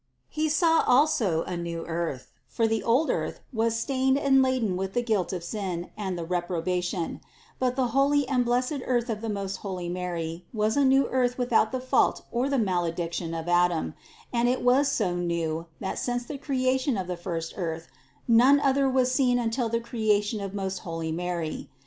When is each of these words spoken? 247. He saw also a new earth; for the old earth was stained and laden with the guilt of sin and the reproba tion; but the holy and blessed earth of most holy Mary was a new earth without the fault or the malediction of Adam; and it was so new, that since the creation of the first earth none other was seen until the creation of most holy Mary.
247. 0.33 0.43
He 0.43 0.49
saw 0.49 0.83
also 0.91 1.43
a 1.43 1.55
new 1.55 1.85
earth; 1.85 2.31
for 2.47 2.65
the 2.65 2.81
old 2.81 3.11
earth 3.11 3.39
was 3.53 3.77
stained 3.79 4.17
and 4.17 4.41
laden 4.41 4.75
with 4.75 4.93
the 4.93 5.03
guilt 5.03 5.31
of 5.31 5.43
sin 5.43 5.91
and 5.95 6.17
the 6.17 6.25
reproba 6.25 6.81
tion; 6.81 7.21
but 7.59 7.75
the 7.75 7.89
holy 7.89 8.27
and 8.27 8.43
blessed 8.43 8.81
earth 8.85 9.11
of 9.11 9.21
most 9.29 9.57
holy 9.57 9.87
Mary 9.89 10.43
was 10.51 10.75
a 10.75 10.83
new 10.83 11.07
earth 11.09 11.37
without 11.37 11.71
the 11.71 11.79
fault 11.79 12.23
or 12.31 12.49
the 12.49 12.57
malediction 12.57 13.35
of 13.35 13.47
Adam; 13.47 13.93
and 14.33 14.49
it 14.49 14.63
was 14.63 14.91
so 14.91 15.15
new, 15.15 15.67
that 15.79 15.99
since 15.99 16.25
the 16.25 16.39
creation 16.39 16.97
of 16.97 17.05
the 17.05 17.15
first 17.15 17.53
earth 17.55 17.87
none 18.27 18.59
other 18.59 18.89
was 18.89 19.11
seen 19.11 19.37
until 19.37 19.69
the 19.69 19.79
creation 19.79 20.41
of 20.41 20.55
most 20.55 20.79
holy 20.79 21.11
Mary. 21.11 21.69